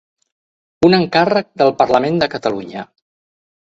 [0.87, 2.91] Un encàrrec del Parlament de Catalunya.